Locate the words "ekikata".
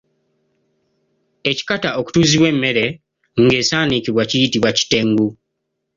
1.49-1.89